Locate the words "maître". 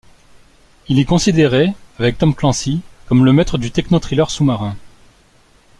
3.33-3.59